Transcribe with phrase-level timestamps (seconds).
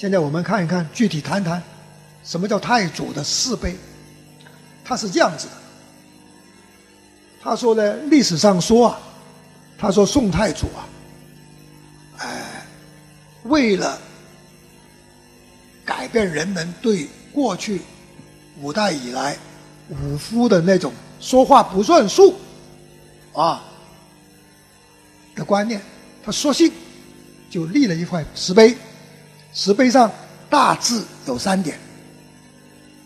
[0.00, 1.62] 现在我们看一看，具体谈谈
[2.24, 3.76] 什么叫太祖的四碑。
[4.82, 5.52] 他是这样子的，
[7.38, 8.98] 他说呢，历史上说啊，
[9.76, 10.88] 他说宋太祖啊，
[12.16, 12.66] 哎，
[13.42, 14.00] 为了
[15.84, 17.82] 改变人们对过去
[18.58, 19.36] 五代以来
[19.90, 22.36] 武夫的那种说话不算数
[23.34, 23.62] 啊
[25.34, 25.78] 的观念，
[26.24, 26.72] 他索性
[27.50, 28.74] 就立了一块石碑，
[29.52, 30.10] 石碑上
[30.48, 31.78] 大致有三点。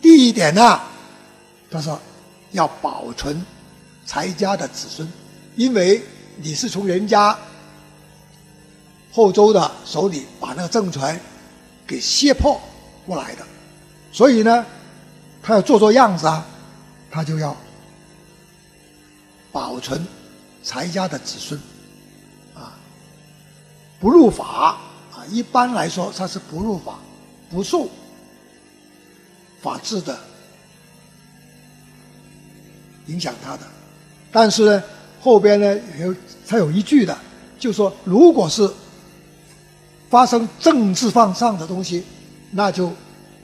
[0.00, 0.80] 第一点呢。
[1.70, 2.00] 他说
[2.52, 3.44] ：“要保存
[4.06, 5.08] 柴家的子孙，
[5.56, 6.00] 因为
[6.36, 7.36] 你是从人家
[9.10, 11.20] 后周的手里把那个政权
[11.84, 12.60] 给胁迫
[13.04, 13.44] 过来的，
[14.12, 14.64] 所以呢，
[15.42, 16.46] 他要做做样子啊，
[17.10, 17.56] 他就要
[19.50, 20.06] 保存
[20.62, 21.60] 柴家的子孙，
[22.54, 22.78] 啊，
[23.98, 24.78] 不入法
[25.30, 26.98] 一般来说他是不入法，
[27.50, 27.88] 不受
[29.60, 30.18] 法治的。”
[33.06, 33.66] 影响他的，
[34.32, 34.82] 但是呢，
[35.20, 36.14] 后边呢有
[36.48, 37.14] 他有一句的，
[37.58, 38.66] 就说如果是
[40.08, 42.02] 发生政治犯上的东西，
[42.50, 42.90] 那就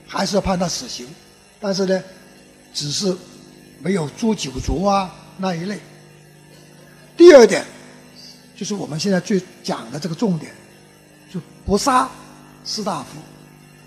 [0.07, 1.07] 还是要判他死刑，
[1.61, 2.03] 但是呢，
[2.73, 3.15] 只是
[3.81, 5.79] 没有诛九族啊那一类。
[7.15, 7.63] 第二点，
[8.57, 10.51] 就是我们现在最讲的这个重点，
[11.71, 12.09] 不杀
[12.65, 13.07] 士大夫，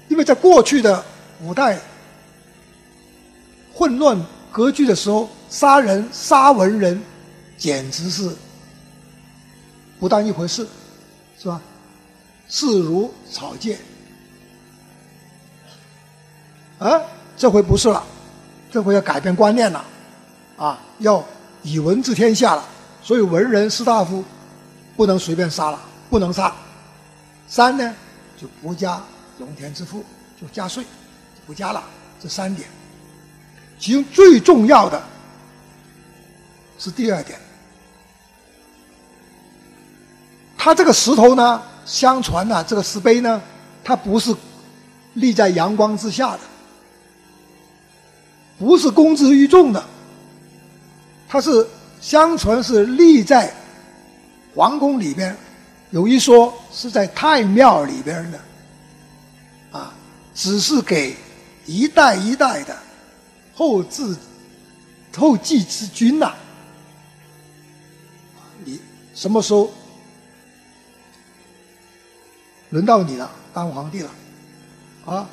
[0.08, 1.04] 因为在过去的
[1.42, 1.78] 五代
[3.74, 4.18] 混乱
[4.54, 5.30] 割据的时候。
[5.50, 7.00] 杀人、杀文人，
[7.58, 8.36] 简直是
[10.00, 10.66] 不当一回事，
[11.38, 11.62] 是吧？
[12.50, 13.78] 视如草芥。
[16.80, 17.00] 啊，
[17.38, 18.04] 这回不是了，
[18.72, 19.86] 这回要改变观念了，
[20.58, 21.24] 啊，要
[21.62, 22.66] 以文治天下了。
[23.04, 24.24] 所以文人士大夫
[24.96, 26.52] 不能随便杀了，不能杀。
[27.54, 27.94] 三呢，
[28.36, 29.00] 就不加
[29.38, 30.04] 农田之赋，
[30.42, 30.84] 就加税，
[31.46, 31.84] 不加了。
[32.20, 32.68] 这三点，
[33.78, 35.00] 其中最重要的。
[36.80, 37.40] 是第二点，
[40.58, 43.40] 它这个石头呢，相传呢，这个石碑呢，
[43.84, 44.36] 它不是
[45.14, 46.40] 立在阳光之下的，
[48.58, 49.86] 不是公之于众的，
[51.30, 51.68] 它是
[52.02, 53.54] 相传是立在
[54.56, 55.38] 皇宫里边，
[55.94, 58.40] 有一说是在太庙里边的，
[59.72, 59.94] 啊，
[60.34, 61.16] 只是给
[61.68, 62.76] 一代一代的
[63.54, 64.18] 后治
[65.16, 66.34] 后继之君呐。
[68.66, 68.80] 你
[69.14, 69.72] 什么时候
[72.72, 74.10] 轮到你了，当皇帝了，
[75.06, 75.30] 啊，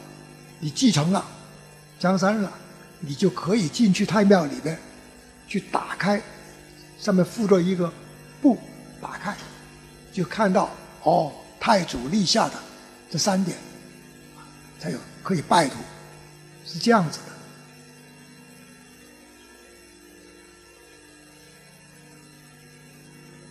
[0.59, 1.25] 你继承了
[1.99, 2.53] 江山了，
[2.99, 4.79] 你就可以进去太庙里边，
[5.49, 6.21] 去打开，
[6.99, 7.91] 上面附着一个
[8.43, 8.59] 布，
[9.01, 9.35] 打开，
[10.13, 10.71] 就看到
[11.03, 12.55] 哦，太祖立下的
[13.11, 13.57] 这三点，
[14.79, 15.75] 才有可以拜读，
[16.65, 17.25] 是这样子的。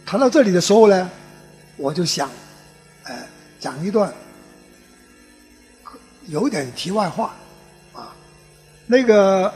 [0.05, 1.09] 谈到这里的时候呢，
[1.77, 2.29] 我就想，
[3.03, 3.15] 呃，
[3.59, 4.11] 讲一段
[6.27, 7.35] 有点题外话，
[7.93, 8.15] 啊，
[8.87, 9.53] 那个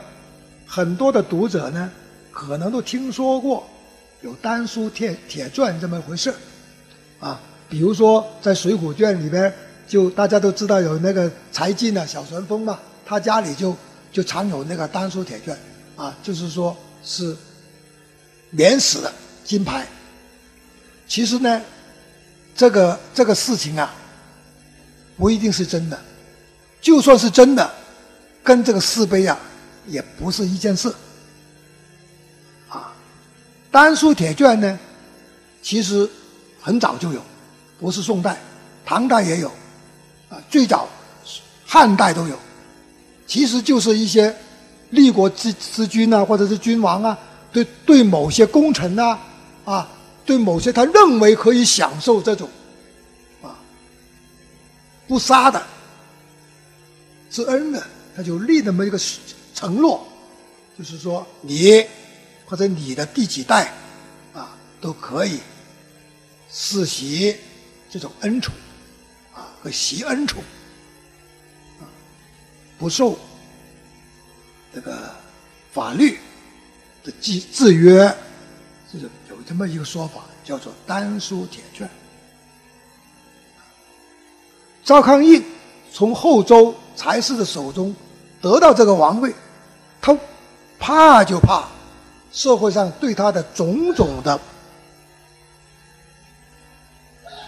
[0.65, 1.91] 很多的读者呢，
[2.31, 3.67] 可能都听说过
[4.21, 6.33] 有丹书铁铁传这么一回事
[7.23, 7.39] 啊，
[7.69, 9.51] 比如说在《水浒传》里边，
[9.87, 13.75] 就大家都知道有那个柴进啊，小旋风嘛，他家里就
[14.11, 15.57] 就藏有那个丹书铁卷，
[15.95, 17.33] 啊，就是说是
[18.49, 19.11] 免死的
[19.45, 19.87] 金牌。
[21.07, 21.61] 其实呢，
[22.53, 23.93] 这个这个事情啊，
[25.15, 25.97] 不一定是真的。
[26.81, 27.71] 就算是真的，
[28.43, 29.39] 跟这个四碑啊，
[29.87, 30.93] 也不是一件事。
[32.67, 32.93] 啊，
[33.71, 34.77] 丹书铁卷呢，
[35.61, 36.09] 其实
[36.63, 37.21] 很早就有，
[37.79, 38.41] 不是宋代，
[38.83, 39.49] 唐代也有，
[40.29, 40.87] 啊，最早
[41.67, 42.39] 汉代都有。
[43.27, 44.35] 其实就是一些
[44.89, 47.15] 立国之之君啊，或者是君王啊，
[47.51, 49.19] 对对某些功臣啊，
[49.65, 49.89] 啊。
[50.25, 52.49] 对某些他认为可以享受这种
[53.41, 53.59] 啊
[55.05, 55.61] 不杀的
[57.29, 57.83] 之恩的，
[58.15, 58.97] 他就立那么一个
[59.53, 60.07] 承诺，
[60.79, 61.85] 就是说你
[62.45, 63.73] 或者你的第几代
[64.33, 65.41] 啊都可以
[66.53, 67.35] 世袭
[67.89, 68.53] 这种恩宠
[69.33, 70.43] 啊和袭恩宠
[71.79, 71.83] 啊
[72.77, 73.17] 不受
[74.73, 75.09] 这个
[75.71, 76.19] 法律
[77.03, 78.15] 的制制约，
[78.91, 79.09] 这种。
[79.45, 81.87] 这么一个说法叫做“丹书铁卷”。
[84.85, 85.43] 赵匡胤
[85.91, 87.93] 从后周才士的手中
[88.41, 89.35] 得到这个王位，
[90.01, 90.17] 他
[90.79, 91.67] 怕就怕
[92.31, 94.39] 社会上对他的种种的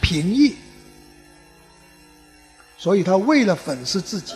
[0.05, 0.55] 平易，
[2.77, 4.35] 所以他为了粉饰自己，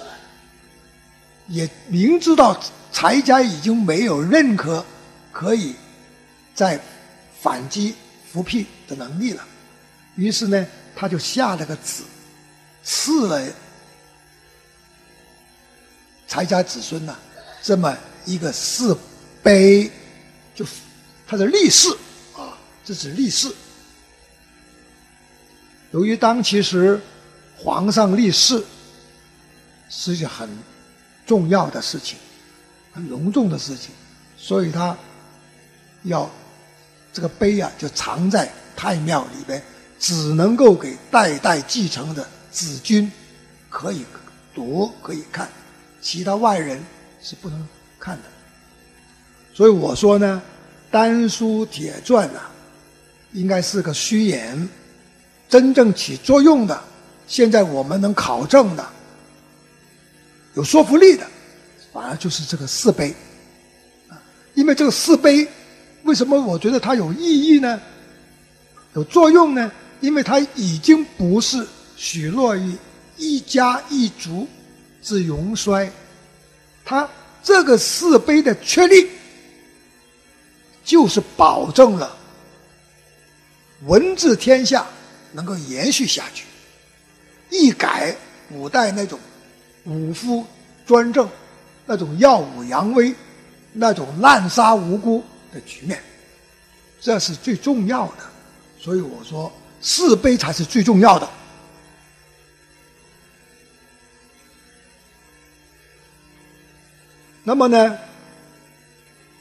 [1.48, 2.60] 也明知道
[2.92, 4.83] 柴家已经没有任何
[5.31, 5.75] 可以
[6.56, 6.80] 再
[7.39, 7.94] 反击
[8.33, 9.48] 复辟的能力了，
[10.16, 12.01] 于是呢，他就下了个旨，
[12.83, 13.54] 赐了
[16.27, 17.16] 柴家子孙呢
[17.62, 17.95] 这么
[18.25, 18.98] 一个四
[19.44, 19.92] 碑，
[20.56, 20.66] 就
[21.27, 21.88] 他的立誓
[22.36, 23.54] 啊，这是立誓。
[25.92, 27.00] 由于当其时
[27.58, 28.64] 皇上立誓
[29.90, 30.48] 是一件很
[31.26, 32.18] 重要的事情，
[32.94, 33.90] 很隆重的事情，
[34.38, 34.96] 所以他
[36.04, 36.30] 要
[37.12, 39.62] 这个碑啊，就藏在太庙里边，
[40.00, 43.12] 只能够给代代继承的子君
[43.70, 44.06] 可以
[44.54, 45.50] 读可以看，
[46.00, 46.80] 其他外人
[47.22, 47.68] 是不能
[48.00, 48.24] 看的。
[49.54, 50.42] 所以我说呢，
[50.92, 52.52] 丹书铁传啊，
[53.34, 54.70] 应该是个虚言。
[55.50, 56.80] 真正起作用的，
[57.28, 58.88] 现在我们能考证的、
[60.54, 61.25] 有说服力的，
[61.92, 63.13] 反而就是这个四碑。
[64.54, 65.48] 因为这个四碑，
[66.04, 67.81] 为什么我觉得它有意义呢？
[68.94, 69.72] 有作用呢？
[70.01, 72.75] 因为它已经不是许诺于
[73.18, 74.48] 一家一族
[75.02, 75.92] 之荣衰，
[76.86, 77.10] 它
[77.42, 79.10] 这个四碑的确立，
[80.84, 82.16] 就是保证了
[83.86, 84.86] 文治天下。
[85.31, 86.46] 能够延续下去，
[87.50, 88.16] 一改
[88.48, 89.20] 古代那种
[89.86, 90.46] 武夫
[90.86, 91.30] 专政、
[91.86, 93.14] 那种耀武扬威、
[93.74, 95.24] 那种滥杀无辜
[95.54, 96.02] 的局面，
[97.00, 98.24] 这是最重要的。
[98.80, 101.30] 所以我说，四碑才是最重要的。
[107.44, 107.98] 那么呢，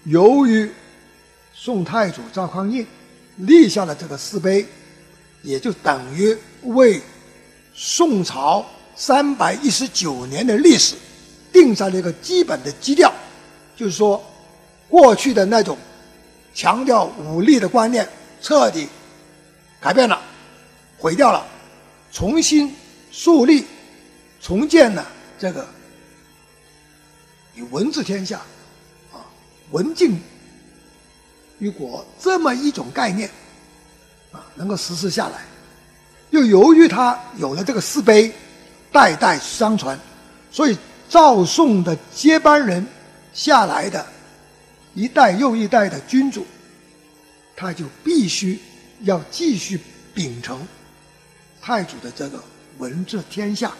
[0.04, 0.70] 由于
[1.54, 2.86] 宋太祖赵匡胤
[3.36, 4.66] 立下了这个四碑。
[5.48, 7.00] 也就等于为
[7.72, 10.94] 宋朝三百一十九年的历史
[11.50, 13.10] 定下了一个基本的基调，
[13.74, 14.22] 就是说，
[14.90, 15.78] 过去的那种
[16.52, 18.06] 强调武力的观念
[18.42, 18.88] 彻底
[19.80, 20.20] 改变了，
[20.98, 21.46] 毁掉了，
[22.12, 22.76] 重新
[23.10, 23.64] 树立、
[24.42, 25.66] 重建了这个
[27.56, 28.36] 以文治天下、
[29.14, 29.24] 啊
[29.70, 30.20] 文静
[31.58, 33.30] 于国这么一种概念。
[34.58, 35.44] 能够实施下来，
[36.30, 38.30] 又由于他有了这个四碑，
[38.92, 39.96] 代代相传，
[40.50, 40.76] 所以
[41.08, 42.84] 赵宋的接班人
[43.32, 44.04] 下来的，
[44.94, 46.44] 一代又一代的君主，
[47.56, 48.60] 他就必须
[49.02, 49.80] 要继续
[50.12, 50.66] 秉承
[51.62, 52.42] 太祖的这个
[52.78, 53.72] 文治天下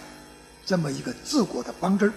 [0.65, 2.13] 这么一个治国的方针。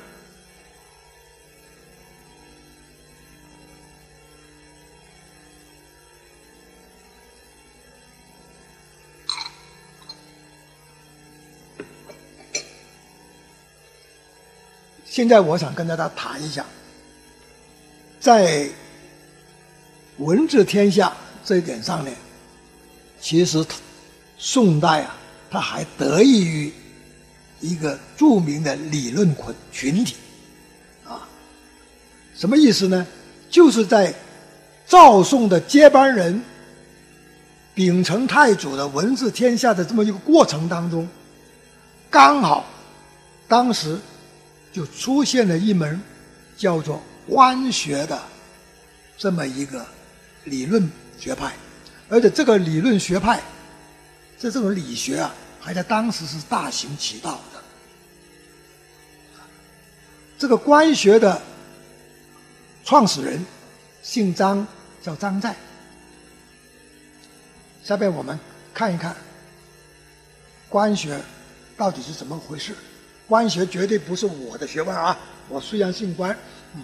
[15.11, 16.65] 现在我想跟大家谈一下，
[18.17, 18.65] 在
[20.19, 21.11] 文治天下
[21.43, 22.11] 这一点上呢，
[23.19, 23.61] 其实
[24.37, 25.17] 宋代啊，
[25.49, 26.71] 它还得益于
[27.59, 30.15] 一个著名的理论群群体，
[31.05, 31.27] 啊，
[32.33, 33.05] 什么意思呢？
[33.49, 34.13] 就是在
[34.87, 36.41] 赵宋的接班人
[37.75, 41.05] 秉承太祖的文治天下的这么一个过程当中，
[42.09, 42.65] 刚好
[43.49, 43.99] 当时。
[44.71, 46.01] 就出现了一门
[46.57, 48.21] 叫做官学的
[49.17, 49.85] 这么一个
[50.45, 51.53] 理论学派，
[52.09, 53.41] 而且这个理论学派，
[54.39, 57.61] 这这种理学啊，还在当时是大行其道的。
[60.37, 61.39] 这个官学的
[62.83, 63.45] 创始人
[64.01, 64.65] 姓张，
[65.01, 65.55] 叫张载。
[67.83, 68.39] 下面我们
[68.73, 69.15] 看一看
[70.69, 71.19] 官学
[71.77, 72.75] 到底是怎么回事。
[73.31, 75.17] 官学绝对不是我的学问啊！
[75.47, 76.37] 我虽然姓关，
[76.75, 76.81] 嗯，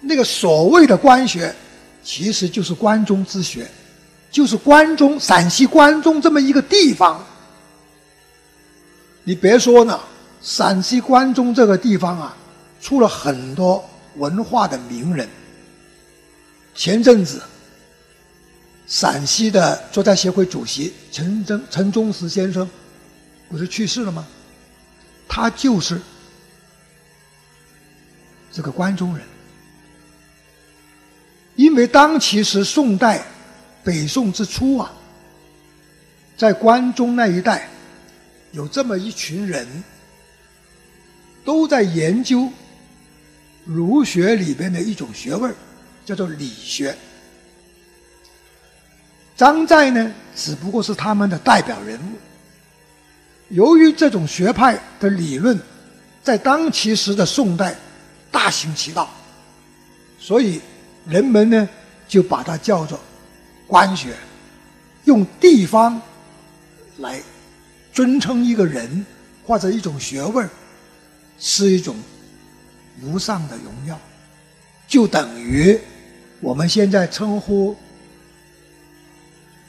[0.00, 1.52] 那个所谓的官学，
[2.04, 3.68] 其实就是关中之学，
[4.30, 7.26] 就是关中陕西关中这么一个地方。
[9.24, 9.98] 你别说呢，
[10.40, 12.36] 陕西关中这个地方啊，
[12.80, 13.84] 出了很多
[14.14, 15.28] 文化的名人。
[16.72, 17.42] 前阵子，
[18.86, 22.70] 陕西的作家协会主席陈真陈忠实先生。
[23.52, 24.26] 不是去世了吗？
[25.28, 26.00] 他就是
[28.50, 29.26] 这个关中人，
[31.56, 33.24] 因为当其时宋代
[33.84, 34.92] 北宋之初啊，
[36.36, 37.68] 在关中那一带
[38.52, 39.66] 有这么一群人，
[41.44, 42.50] 都在研究
[43.64, 45.54] 儒学里边的一种学问，
[46.04, 46.96] 叫做理学。
[49.36, 52.18] 张载呢，只不过是他们的代表人物。
[53.52, 55.58] 由于这种学派的理论
[56.22, 57.76] 在当其时的宋代
[58.30, 59.10] 大行其道，
[60.18, 60.58] 所以
[61.06, 61.68] 人们呢
[62.08, 62.98] 就把它叫做
[63.66, 64.14] 官学，
[65.04, 66.00] 用地方
[66.96, 67.20] 来
[67.92, 69.04] 尊称一个人
[69.44, 70.48] 或者一种学问，
[71.38, 71.94] 是一种
[73.02, 74.00] 无上的荣耀，
[74.88, 75.78] 就等于
[76.40, 77.76] 我们现在称呼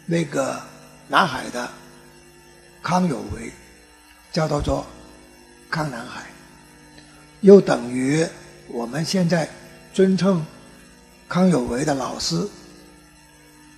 [0.05, 0.57] 那个
[1.09, 1.69] 南海的
[2.81, 3.51] 康有为。
[4.33, 4.83] 叫做做
[5.69, 6.25] 康南海，
[7.41, 8.27] 又等于
[8.67, 9.47] 我们现在
[9.93, 10.43] 尊称
[11.27, 12.49] 康有为的老师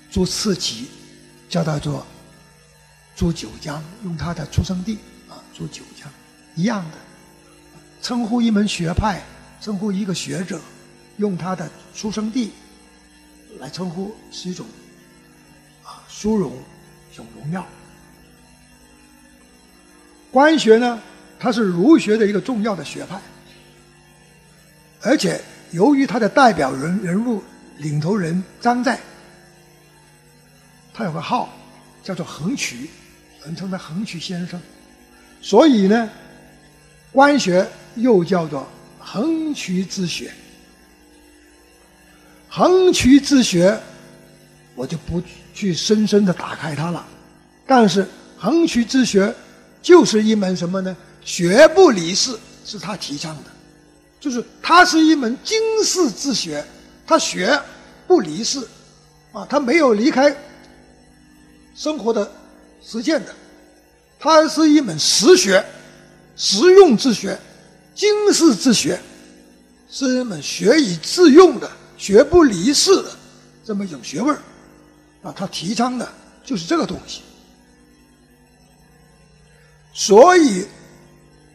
[0.10, 0.88] 朱次奇，
[1.50, 2.08] 叫他做
[3.18, 4.98] 朱九江，用他的出生地
[5.30, 6.10] 啊，朱九江
[6.56, 6.98] 一样的
[8.02, 9.22] 称呼一门学派，
[9.60, 10.62] 称呼一个学者，
[11.18, 12.54] 用他的出生地
[13.60, 14.66] 来称呼是一种
[15.84, 16.54] 啊殊荣，
[17.12, 17.68] 一种荣耀。
[20.36, 21.01] 官学呢，
[21.39, 23.18] 它是儒学的一个重要的学派，
[25.00, 25.39] 而且
[25.72, 27.42] 由于它的代表人人物、
[27.77, 29.00] 领头人张载，
[30.94, 31.58] 他有个号
[32.04, 32.89] 叫做横渠，
[33.46, 34.60] 人称他横渠先生，
[35.42, 36.10] 所以呢，
[37.13, 37.65] 官学
[37.96, 38.68] 又叫做
[39.00, 40.30] 横渠之学。
[42.50, 43.80] 横渠之学，
[44.75, 45.24] 我就不
[45.54, 47.08] 去深深的打开它了，
[47.65, 48.06] 但是
[48.38, 49.34] 横渠之学。
[49.86, 50.98] 就是一门什么呢？
[51.24, 53.51] 学不离世是他提倡的，
[54.20, 56.65] 就是它是一门经世之学，
[57.06, 57.62] 他学
[58.08, 58.68] 不离世，
[59.32, 60.36] 啊，他没有离开
[61.75, 62.32] 生活的
[62.84, 63.36] 实践的，
[64.18, 65.63] 它是一门实学、
[66.36, 67.39] 实用之学、
[67.94, 69.00] 经世之学，
[69.88, 73.12] 是一门学以致用的、学不离世的
[73.63, 74.36] 这么一种学问
[75.22, 76.12] 啊，他提倡的
[76.44, 77.22] 就是这个东西。
[79.98, 80.68] 所以，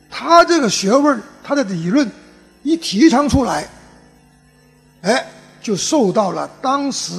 [0.08, 2.10] 他这个学问，他的理论
[2.62, 3.68] 一提倡出来，
[5.02, 5.30] 哎，
[5.60, 7.12] 就受到了当时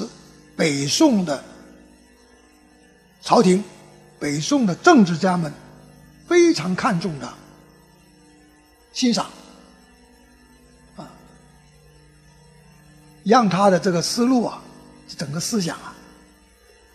[0.58, 1.44] 北宋的
[3.22, 3.64] 朝廷、
[4.20, 5.54] 北宋的政治家们
[6.28, 7.32] 非常看重的
[8.92, 9.28] 欣赏，
[10.96, 11.08] 啊，
[13.24, 14.60] 让他的这个思路啊，
[15.16, 15.94] 整个思想啊，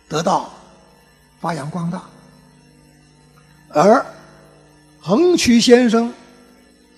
[0.08, 0.52] 得到
[1.40, 2.02] 发扬光大，
[3.68, 4.04] 而。
[5.06, 6.12] 横渠先生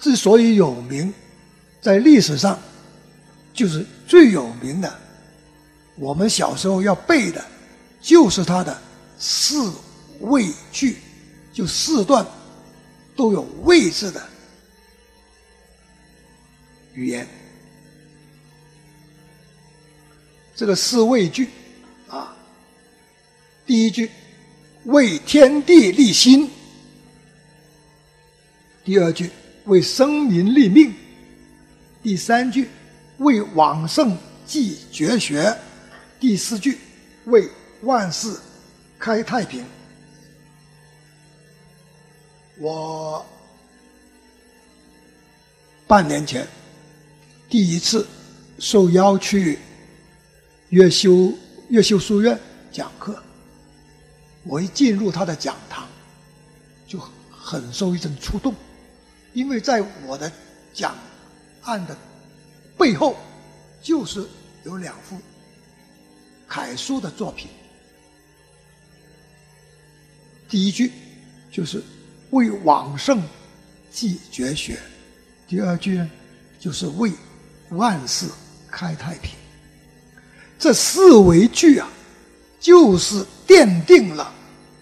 [0.00, 1.12] 之所以有名，
[1.78, 2.58] 在历史上
[3.52, 4.90] 就是最有名的。
[5.96, 7.44] 我们小时候要背的，
[8.00, 8.74] 就是他的
[9.18, 9.70] 四
[10.20, 10.96] 位句，
[11.52, 12.26] 就四段
[13.14, 14.26] 都有位字的
[16.94, 17.28] 语言。
[20.56, 21.50] 这个四位句
[22.08, 22.34] 啊，
[23.66, 24.10] 第一句
[24.84, 26.48] 为天地立心。
[28.88, 29.30] 第二句
[29.66, 30.94] 为生民立命，
[32.02, 32.70] 第三句
[33.18, 34.16] 为往圣
[34.46, 35.54] 继绝学，
[36.18, 36.78] 第四句
[37.26, 37.46] 为
[37.82, 38.34] 万世
[38.98, 39.62] 开太平。
[42.56, 43.22] 我
[45.86, 46.48] 半年前
[47.50, 48.06] 第一次
[48.58, 49.58] 受邀去
[50.70, 51.30] 越修
[51.68, 52.40] 越修书院
[52.72, 53.22] 讲课，
[54.44, 55.86] 我一进入他的讲堂，
[56.86, 56.98] 就
[57.30, 58.54] 很受一阵触动。
[59.32, 60.30] 因为在我的
[60.72, 60.96] 讲
[61.62, 61.96] 案的
[62.76, 63.16] 背后，
[63.82, 64.26] 就是
[64.64, 65.16] 有两幅
[66.46, 67.48] 楷书的作品。
[70.48, 70.92] 第一句
[71.52, 71.82] 就是
[72.30, 73.22] 为往圣
[73.90, 74.78] 继绝学，
[75.46, 76.10] 第二句呢
[76.58, 77.12] 就是为
[77.70, 78.26] 万世
[78.70, 79.32] 开太平。
[80.58, 81.88] 这四维句啊，
[82.58, 84.32] 就是奠定了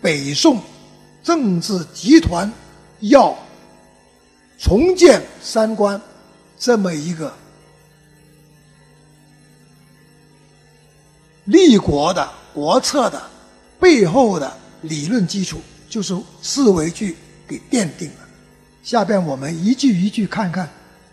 [0.00, 0.62] 北宋
[1.22, 2.50] 政治集团
[3.00, 3.36] 要。
[4.58, 6.00] 重建三观，
[6.58, 7.32] 这么一个
[11.44, 13.22] 立国的国策的
[13.78, 18.28] 背后的理论基础，就是四维句给奠定了。
[18.82, 20.68] 下边我们一句一句看看，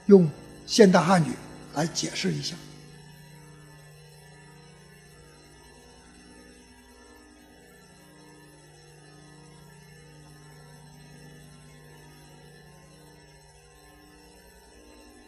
[0.05, 0.29] 用
[0.65, 1.31] 现代汉语
[1.73, 2.55] 来解释一下。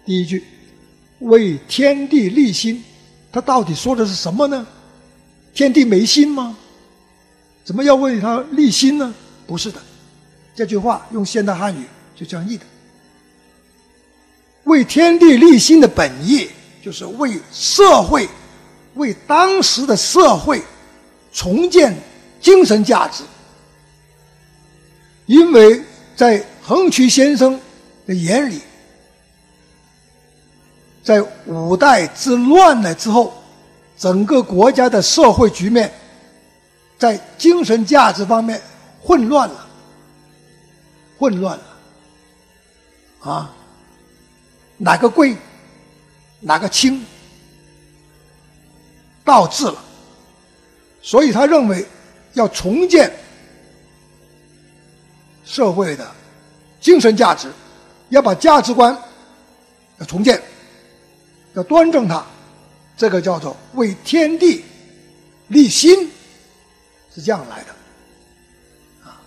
[0.05, 0.43] 第一句，
[1.19, 2.83] 为天地立心，
[3.31, 4.65] 他到底说的是什么呢？
[5.53, 6.55] 天地没心吗？
[7.63, 9.13] 怎么要为他立心呢？
[9.47, 9.81] 不是的，
[10.55, 11.83] 这句话用现代汉语
[12.15, 12.65] 就这样译的。
[14.65, 16.49] 为天地立心的本意，
[16.83, 18.27] 就是为社会，
[18.95, 20.61] 为当时的社会
[21.33, 21.95] 重建
[22.39, 23.23] 精神价值。
[25.25, 25.81] 因为
[26.15, 27.59] 在横渠先生
[28.05, 28.61] 的眼里，
[31.05, 33.31] 在五代之乱了之后，
[33.95, 35.93] 整个国家的社会局面
[36.97, 38.59] 在精神价值方面
[38.99, 39.67] 混乱了，
[41.19, 43.53] 混乱了，啊，
[44.77, 45.37] 哪个贵，
[46.39, 47.05] 哪个轻，
[49.23, 49.75] 倒置了，
[51.03, 51.85] 所以他认为
[52.33, 53.13] 要重建。
[55.45, 56.11] 社会的
[56.81, 57.47] 精神价值，
[58.09, 58.97] 要把价值观
[59.99, 60.41] 要重建，
[61.55, 62.23] 要端正它，
[62.97, 64.63] 这个叫做为天地
[65.47, 66.11] 立心，
[67.13, 67.75] 是这样来的。
[69.09, 69.21] 啊，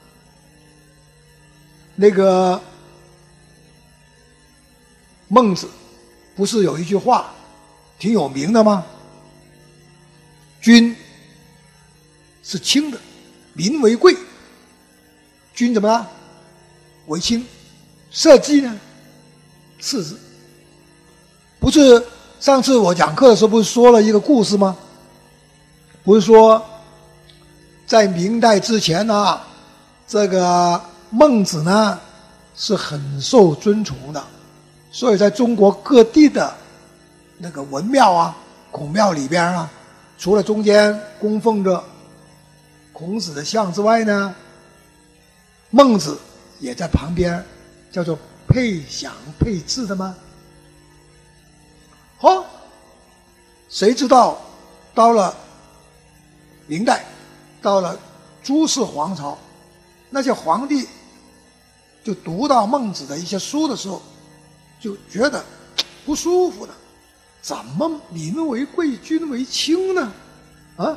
[1.96, 2.60] 那个
[5.28, 5.68] 孟子
[6.36, 7.32] 不是有一句话
[7.98, 8.84] 挺有名的吗？
[10.60, 10.94] 君
[12.42, 13.00] 是轻的，
[13.54, 14.14] 民为贵。
[15.54, 16.08] 君怎么了？
[17.06, 17.44] 为轻，
[18.10, 18.78] 社稷呢？
[19.80, 20.14] 次之。
[21.60, 22.06] 不是
[22.40, 24.76] 上次我讲课的时候不是说了一个故事吗？
[26.04, 26.64] 不是说
[27.86, 29.40] 在明代之前呢，
[30.06, 30.80] 这个
[31.10, 31.98] 孟子呢
[32.54, 34.22] 是很受尊崇的，
[34.90, 36.54] 所以在中国各地的
[37.38, 38.36] 那个文庙啊、
[38.70, 39.68] 孔庙里边啊，
[40.16, 41.82] 除了中间供奉着
[42.92, 44.34] 孔子的像之外呢。
[45.70, 46.18] 孟子
[46.60, 47.44] 也在旁边，
[47.92, 50.16] 叫做配享配置的吗？
[53.68, 54.40] 谁知道
[54.94, 55.34] 到了
[56.66, 57.04] 明代，
[57.60, 57.98] 到了
[58.42, 59.36] 朱氏皇朝，
[60.10, 60.86] 那些皇帝
[62.02, 64.02] 就读到孟子的一些书的时候，
[64.80, 65.44] 就觉得
[66.06, 66.72] 不舒服的，
[67.42, 70.12] 怎么民为贵，君为轻呢？
[70.76, 70.96] 啊，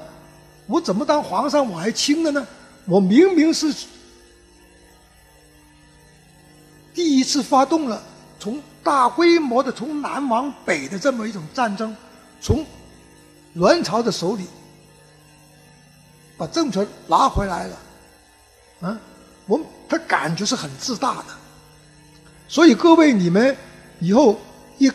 [0.68, 2.48] 我怎么当皇上我还轻了呢？
[2.86, 3.74] 我明明是。
[6.94, 8.02] 第一次发动了
[8.40, 11.96] 从大规模的从南往北的这么一种战争，
[12.42, 12.66] 从
[13.54, 14.48] 元朝的手里
[16.38, 17.78] 把政权拿回来了，
[18.82, 19.00] 啊，
[19.46, 21.26] 我他感觉是很自大的，
[22.48, 23.56] 所以各位你们
[24.00, 24.40] 以后
[24.80, 24.92] 一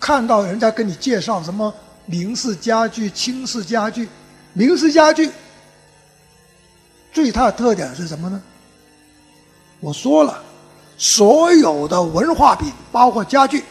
[0.00, 1.72] 看到人家跟你介绍什么
[2.04, 4.08] 明式家具、清式家具，
[4.52, 5.30] 明式家具
[7.12, 8.42] 最大的特点是什么呢？
[9.80, 10.44] 我说了。
[11.00, 13.62] 所有的文化品，包括家具，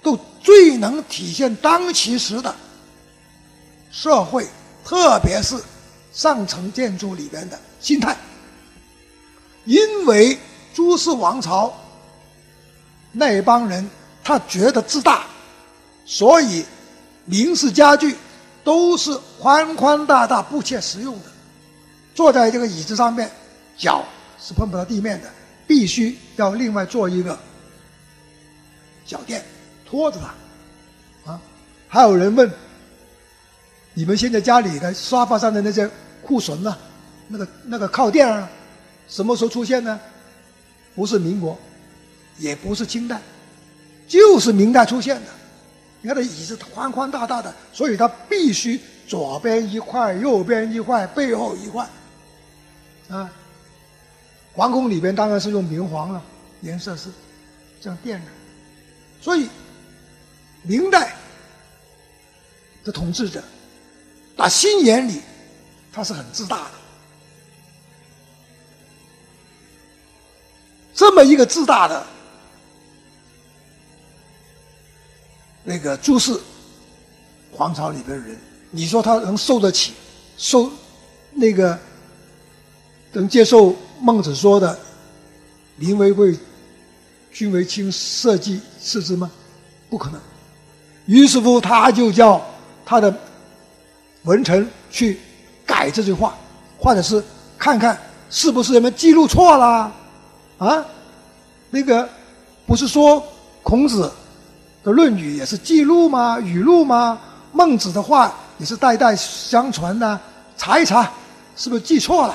[0.00, 2.54] 都最能体现当其时的
[3.90, 4.46] 社会，
[4.84, 5.56] 特别是
[6.12, 8.16] 上层建筑里边的心态。
[9.64, 10.38] 因为
[10.72, 11.72] 朱氏王朝
[13.12, 13.88] 那帮人
[14.22, 15.26] 他觉得自大，
[16.04, 16.64] 所以
[17.24, 18.16] 明式家具
[18.64, 21.26] 都是宽宽大大、不切实用的，
[22.14, 23.30] 坐在这个椅子上面，
[23.76, 24.04] 脚
[24.40, 25.30] 是碰不到地面的。
[25.66, 27.38] 必须要另外做一个
[29.04, 29.44] 脚垫
[29.84, 31.38] 拖着它，啊！
[31.86, 32.50] 还有人问：
[33.98, 35.90] 你们现在家里的沙发上的那些
[36.22, 36.78] 库存呢？
[37.26, 38.48] 那个那个靠垫啊，
[39.08, 39.98] 什么时候出现呢？
[40.94, 41.58] 不是民国，
[42.36, 43.20] 也不是清代，
[44.06, 45.32] 就是明代出现的。
[46.00, 51.84] 你看这椅子宽宽大大的，所以它必须左边一块，右边一块，背后一块，
[53.08, 53.28] 啊。
[54.52, 56.22] 皇宫里边当然是用明黄了，
[56.60, 57.08] 颜色是
[57.80, 58.26] 这样垫的，
[59.20, 59.48] 所以
[60.62, 61.16] 明代
[62.84, 63.42] 的统治者
[64.38, 65.20] 打心眼里
[65.92, 66.70] 他是很自大的，
[70.94, 72.06] 这么一个自大的
[75.64, 76.40] 那个朱氏
[77.50, 78.38] 皇朝里边的人，
[78.70, 79.94] 你说他能受得起
[80.36, 80.70] 受
[81.32, 81.76] 那个
[83.12, 83.74] 能接受？
[84.00, 84.78] 孟子说的
[85.74, 86.38] “民为贵，
[87.32, 89.28] 君为轻，社稷次之”吗？
[89.90, 90.20] 不可能。
[91.06, 92.40] 于是乎，他就叫
[92.86, 93.12] 他的
[94.24, 95.18] 文臣去
[95.66, 96.36] 改这句话，
[96.78, 97.22] 或者是
[97.58, 97.98] 看看
[98.30, 99.92] 是不是人们记录错了
[100.58, 100.84] 啊？
[101.70, 102.08] 那个
[102.66, 103.22] 不是说
[103.62, 104.10] 孔子
[104.82, 106.38] 的《论语》也是记录吗？
[106.40, 107.18] 语录吗？
[107.52, 110.20] 孟子的话也是代代相传的，
[110.56, 111.10] 查一查，
[111.56, 112.34] 是不是记错了？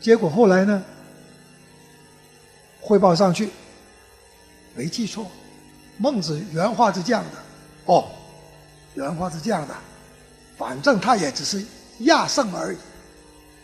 [0.00, 0.82] 结果后来呢？
[2.80, 3.48] 汇报上去，
[4.74, 5.26] 没记错，
[5.96, 7.38] 孟子原话是这样的。
[7.86, 8.04] 哦，
[8.94, 9.74] 原话是这样的，
[10.56, 11.64] 反正他也只是
[12.00, 12.78] 亚圣而已，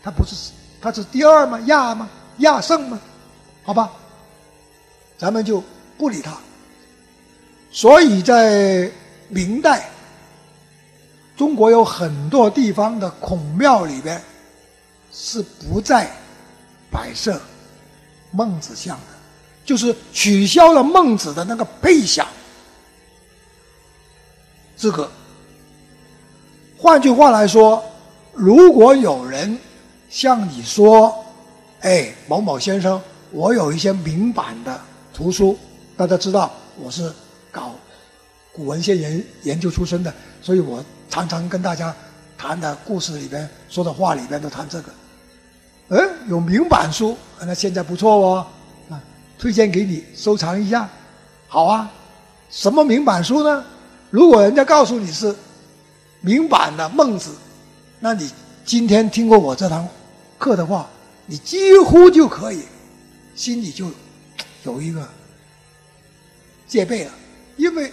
[0.03, 1.59] 他不是他是第二吗？
[1.65, 2.09] 亚吗？
[2.37, 2.99] 亚圣吗？
[3.63, 3.91] 好吧，
[5.17, 5.63] 咱们就
[5.97, 6.37] 不理他。
[7.71, 8.91] 所以在
[9.29, 9.89] 明代，
[11.37, 14.21] 中国有很多地方的孔庙里边
[15.11, 16.11] 是不在。
[16.93, 17.39] 摆设
[18.31, 19.05] 孟子像的，
[19.63, 22.27] 就是取消了孟子的那个配享
[24.75, 25.09] 资格。
[26.81, 27.83] 换句话来说，
[28.33, 29.55] 如果有人
[30.09, 31.13] 向你说
[31.81, 34.81] ：“哎，某某先生，我有一些明版的
[35.13, 35.55] 图书，
[35.95, 37.13] 大家知道我是
[37.51, 37.75] 搞
[38.51, 41.93] 古文献研研究出身的，所以我常常跟大家
[42.35, 44.91] 谈的故事里边说的话里边都谈这个。
[45.89, 48.47] 嗯，有明版书，那现在不错哦，
[48.89, 48.99] 啊，
[49.37, 50.89] 推荐给你收藏一下，
[51.47, 51.91] 好啊。
[52.49, 53.63] 什么明版书呢？
[54.09, 55.33] 如果人家告诉你是
[56.21, 57.31] 明版的孟子，
[57.99, 58.31] 那你
[58.65, 59.87] 今天听过我这堂
[60.37, 60.89] 课的话，
[61.25, 62.63] 你几乎就可以
[63.35, 63.91] 心里就
[64.63, 65.07] 有一个
[66.67, 67.11] 戒备了，
[67.57, 67.91] 因为。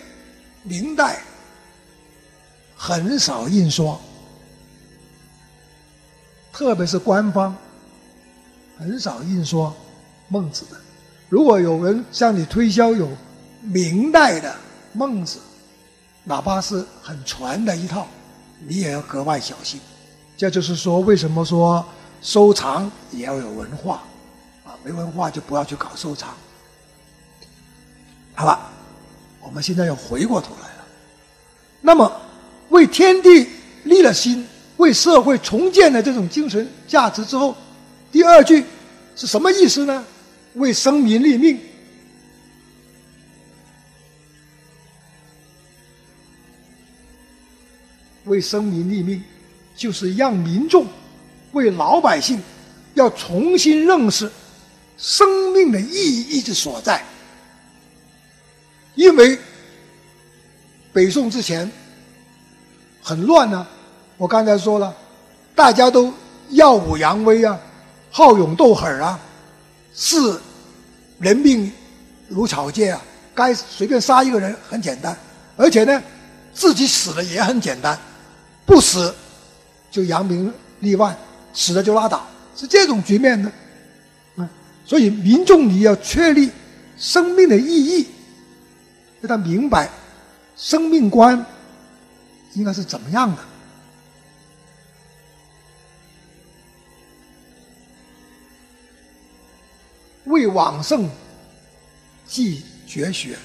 [0.65, 1.21] 明代
[2.77, 3.99] 很少印刷，
[6.53, 7.57] 特别是官方
[8.77, 9.73] 很少印刷
[10.27, 10.77] 孟子的。
[11.31, 13.09] 如果有人向你推销有
[13.63, 14.55] 明代的
[14.93, 15.39] 孟子，
[16.25, 18.07] 哪怕是很传的一套，
[18.67, 19.81] 你也要格外小心。
[20.37, 21.85] 这就是说，为什么说
[22.23, 24.03] 收藏也要有文化
[24.65, 24.75] 啊？
[24.85, 26.31] 没文化就不要去搞收藏。
[28.35, 28.73] 好了。
[29.41, 30.85] 我们现在要回过头来了，
[31.81, 32.21] 那么
[32.69, 33.49] 为天地
[33.85, 37.57] 立了心，为社会重建了这种精神价值之后，
[38.13, 38.63] 第二句
[39.17, 40.05] 是什么意思呢？
[40.55, 41.59] 为生民立命，
[48.29, 49.23] 为生民立命，
[49.75, 50.87] 就是让民众
[51.53, 52.41] 为老百姓
[52.95, 54.31] 要重新认识
[54.97, 57.05] 生命的意义之所在。
[58.95, 59.39] 因为
[60.93, 61.71] 北宋之前
[63.01, 63.67] 很乱呢，
[64.17, 64.95] 我刚才说了，
[65.55, 66.13] 大家都
[66.51, 67.59] 耀武扬威啊，
[68.11, 69.19] 好勇斗狠啊，
[69.95, 70.17] 视
[71.19, 71.71] 人命
[72.29, 73.01] 如草芥啊，
[73.35, 75.17] 该随便杀一个人很简单，
[75.57, 76.03] 而且呢，
[76.53, 77.97] 自己死了也很简单，
[78.69, 79.15] 不死
[79.91, 81.17] 就扬名立万，
[81.55, 83.51] 死了就拉倒，是这种局面的，
[84.37, 84.47] 嗯，
[84.85, 86.51] 所以民众你要确立
[86.99, 88.07] 生命的意义。
[89.23, 89.91] 让他明白，
[90.55, 91.45] 生命观
[92.53, 93.43] 应该是怎么样的。
[100.27, 101.09] 为往圣
[102.29, 103.37] 继绝学，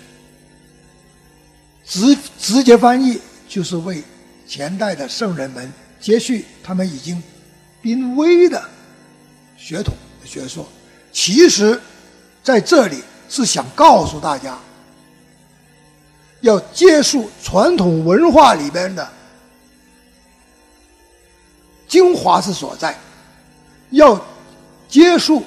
[1.86, 4.04] 直直接翻译就是为
[4.48, 7.22] 前代的圣人们接续他们已经
[7.82, 8.64] 濒危的
[9.58, 10.68] 血统学说。
[11.12, 11.80] 其实，
[12.44, 14.58] 在这里是想告诉大家。
[16.42, 19.10] 要接受传统文化里边的
[21.88, 23.00] 精华之所在，
[23.92, 24.22] 要
[24.90, 25.42] 接受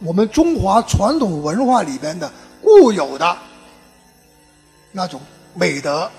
[0.00, 3.38] 我们中华传统文化里边的固有的
[4.90, 5.18] 那种
[5.54, 6.10] 美德、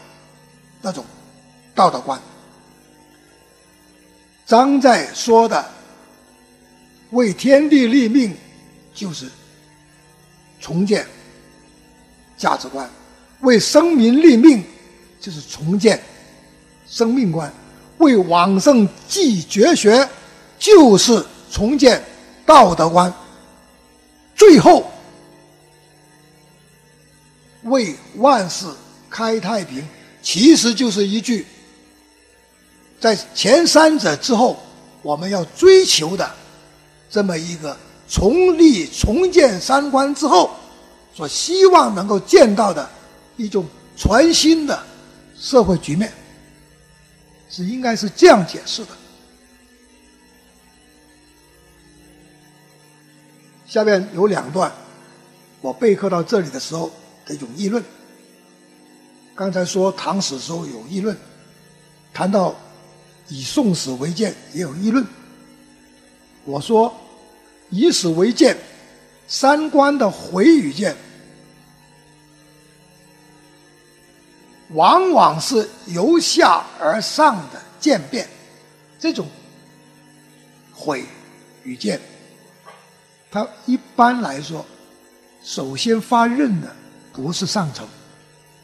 [0.82, 1.06] 那种
[1.76, 2.20] 道德观。
[4.46, 5.66] 张载说的
[7.12, 8.36] “为天地立命”，
[8.94, 9.30] 就是
[10.60, 11.06] 重建
[12.38, 12.90] 价值观。
[13.42, 14.64] 为生民立命，
[15.20, 16.02] 就是重建
[16.88, 17.50] 生命观；
[17.98, 20.08] 为往圣继绝学，
[20.58, 22.02] 就是重建
[22.46, 23.12] 道德观；
[24.36, 24.90] 最后，
[27.64, 28.66] 为万世
[29.10, 29.86] 开太平，
[30.22, 31.46] 其实就是一句，
[33.04, 34.58] 在前三者之后，
[35.02, 36.32] 我们要追求的
[37.10, 40.52] 这么一个重立重建三观之后，
[41.14, 42.90] 所希望能够见到的。
[43.36, 43.66] 一种
[43.98, 44.82] 全新的
[45.38, 46.14] 社会局面，
[47.50, 48.92] 是应该是这样解释的。
[53.68, 54.72] 下面有两段，
[55.60, 56.90] 我备课到这里的时候
[57.26, 57.84] 的一种议论。
[59.36, 61.18] 刚才说唐史时候有议论，
[62.14, 62.56] 谈到
[63.28, 65.06] 以宋史为鉴也有议论。
[66.46, 66.94] 我说
[67.70, 68.58] 以史为鉴，
[69.28, 70.96] 三观的毁与鉴。
[74.70, 78.28] 往往是由下而上的渐变，
[79.00, 79.28] 这种
[80.74, 81.06] 毁
[81.64, 82.02] 与见，
[83.30, 84.66] 它一般来说，
[85.44, 86.76] 首先发轫的
[87.12, 87.88] 不是上层，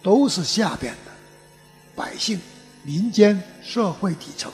[0.01, 1.11] 都是下边的
[1.95, 2.41] 百姓、
[2.89, 4.51] 民间社会底层，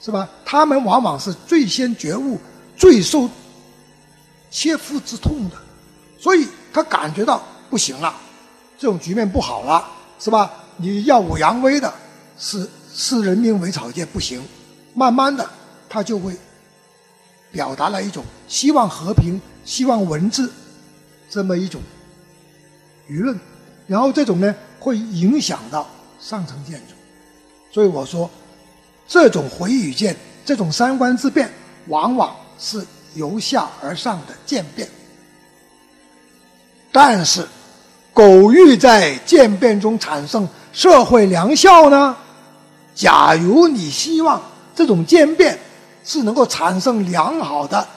[0.00, 0.28] 是吧？
[0.44, 2.38] 他们往往是最先觉悟、
[2.76, 3.28] 最受
[4.48, 5.56] 切肤之痛的，
[6.20, 8.14] 所以他感觉到不行了，
[8.78, 9.84] 这种局面不好了。
[10.20, 10.52] 是吧？
[10.76, 11.92] 你耀武扬威的，
[12.38, 14.40] 视视人民为草芥不行。
[14.94, 15.44] 慢慢的，
[15.88, 16.36] 他就会
[17.50, 20.48] 表达了一种希望和平、希望文字
[21.28, 21.82] 这么一种
[23.10, 23.36] 舆论，
[23.88, 25.88] 然后这种呢会影响到
[26.20, 26.94] 上层建筑，
[27.72, 28.28] 所以我说，
[29.08, 31.50] 这种回与见，这种三观之变，
[31.88, 34.86] 往往是由下而上的渐变。
[36.92, 37.48] 但是，
[38.12, 42.14] 苟欲在渐变中产生社会良效呢？
[42.94, 44.42] 假如你希望
[44.74, 45.58] 这种渐变
[46.04, 47.88] 是能够产生良好的、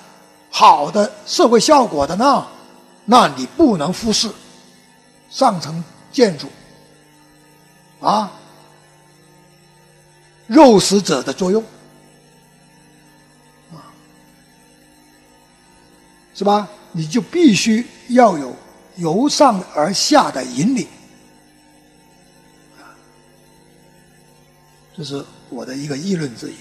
[0.49, 2.47] 好的社会效果的呢？
[3.03, 4.31] 那你不能忽视
[5.29, 5.83] 上层
[6.13, 6.47] 建筑
[7.99, 8.31] 啊，
[10.47, 11.63] 肉食者的作用
[13.71, 13.89] 啊，
[16.33, 16.69] 是吧？
[16.91, 18.55] 你就必须要有
[18.97, 20.87] 由上而下的引领，
[24.95, 26.55] 这是我的一个议论之一，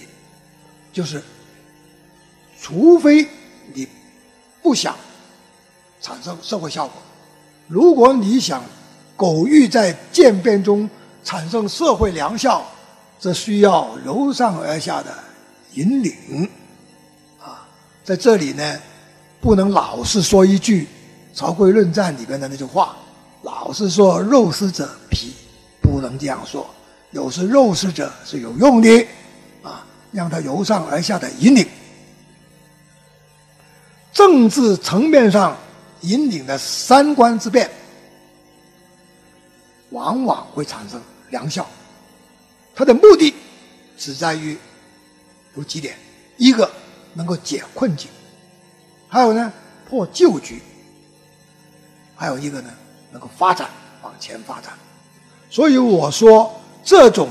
[0.93, 1.23] 就是
[2.61, 3.29] 除非
[3.73, 3.87] 你
[4.63, 4.97] 不想。
[6.01, 7.01] 产生社会效果。
[7.67, 8.63] 如果你想
[9.17, 10.91] 苟欲在渐变中
[11.25, 12.63] 产生社会良效，
[13.19, 15.15] 这需要由上而下的
[15.75, 16.49] 引领。
[17.41, 17.67] 啊，
[18.05, 18.81] 在这里呢，
[19.41, 20.83] 不能老是说一句
[21.37, 22.97] 《曹刿论战》里边的那句话，
[23.43, 25.31] 老是说“肉食者鄙”，
[25.81, 26.69] 不能这样说。
[27.11, 29.07] 有时“肉食者”是有用的，
[29.63, 31.67] 啊，让他由上而下的引领。
[34.13, 35.57] 政治层面上。
[36.01, 37.71] 引领的三观之变，
[39.89, 41.01] 往往会产生
[41.31, 41.67] 良效。
[42.75, 43.35] 它的目的
[43.97, 44.57] 只在于
[45.57, 45.97] 有几点：
[46.37, 46.71] 一个
[47.13, 48.09] 能够解困境，
[49.09, 49.53] 还有呢
[49.89, 50.61] 破旧局，
[52.17, 52.71] 还有一个呢
[53.11, 53.69] 能够发展
[54.03, 54.73] 往前发展。
[55.51, 57.29] 所以我说，这种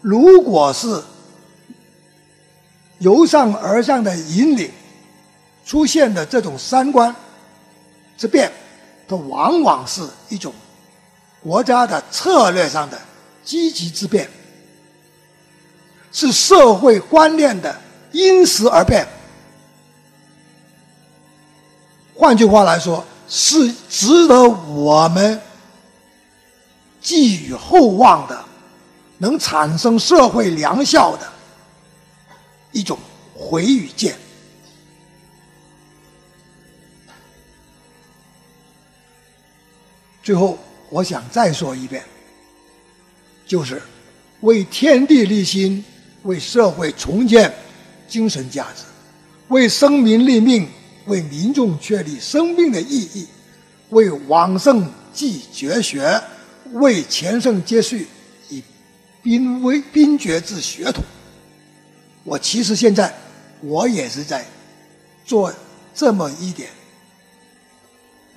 [0.00, 1.02] 如果是
[2.98, 4.70] 由上而上的引领
[5.66, 7.14] 出现的这种三观。
[8.16, 8.52] 之变，
[9.08, 10.52] 它往往是一种
[11.42, 13.00] 国家的策略上的
[13.44, 14.28] 积极之变，
[16.12, 17.80] 是社会观念的
[18.12, 19.06] 因时而变。
[22.14, 25.40] 换句话来说，是值得我们
[27.00, 28.44] 寄予厚望的，
[29.18, 31.26] 能产生社会良效的
[32.72, 32.98] 一种
[33.34, 34.14] 回与见。
[40.22, 40.58] 最后，
[40.90, 42.04] 我想再说一遍，
[43.50, 43.82] 就是
[44.42, 45.84] 为天地立心，
[46.22, 47.52] 为社会重建
[48.06, 48.84] 精神价值，
[49.48, 50.68] 为生民立命，
[51.06, 53.26] 为民众确立生命的意义，
[53.88, 56.22] 为往圣继绝学，
[56.74, 58.06] 为前圣接续
[58.50, 58.62] 以
[59.20, 61.02] 濒危濒绝之血统。
[62.22, 63.12] 我其实现在
[63.62, 64.46] 我也是在
[65.24, 65.52] 做
[65.92, 66.68] 这么一点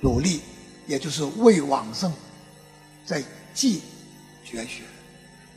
[0.00, 0.40] 努力。
[0.86, 2.12] 也就是为往圣
[3.06, 3.22] 在
[3.54, 3.80] 继
[4.44, 4.82] 绝学。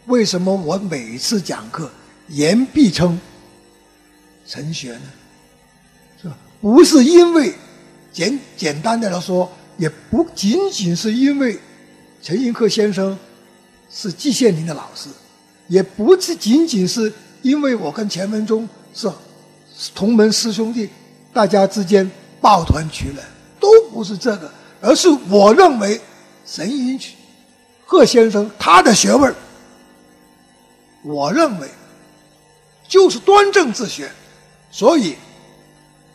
[0.07, 1.89] 为什么我每次讲课
[2.29, 3.19] 言必称
[4.45, 5.01] 陈学呢？
[6.21, 6.37] 是吧？
[6.61, 7.53] 不是因为
[8.11, 11.59] 简简单的来说，也不仅仅是因为
[12.21, 13.17] 陈寅恪先生
[13.91, 15.09] 是季羡林的老师，
[15.67, 19.09] 也不是仅仅是因为我跟钱文忠是
[19.93, 20.89] 同门师兄弟，
[21.33, 23.25] 大家之间抱团取暖，
[23.59, 24.49] 都不是这个。
[24.79, 25.99] 而是我认为，
[26.45, 26.97] 沈寅
[27.85, 29.33] 恪先生他的学问
[31.07, 31.69] 我认为
[32.85, 34.11] 就是端正自学，
[34.69, 35.15] 所以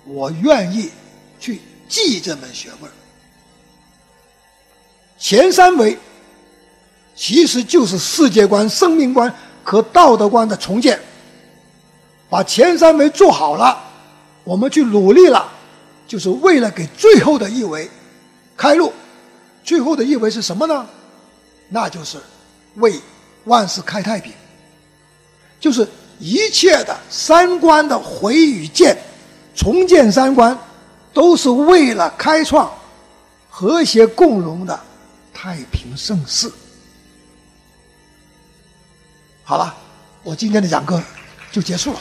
[0.05, 0.90] 我愿意
[1.40, 2.90] 去记这门学问。
[5.18, 5.96] 前三维
[7.14, 11.00] 其实就是世界观、生命观和道德观的重建。
[12.28, 13.83] 把前三维做好了，
[14.44, 15.50] 我们去努力了，
[16.07, 17.88] 就是为了给最后的一维。
[18.57, 18.92] 开路，
[19.64, 20.87] 最后的一维是什么呢？
[21.68, 22.18] 那就是
[22.76, 23.00] 为
[23.44, 24.33] 万世开太平，
[25.62, 28.98] 就是一切的三观的毁与建，
[29.55, 30.59] 重建三观，
[31.14, 32.68] 都是为了开创
[33.48, 34.79] 和谐共荣的
[35.33, 36.51] 太平盛世。
[39.44, 39.72] 好了，
[40.25, 41.01] 我今天的讲课
[41.53, 42.01] 就结束了。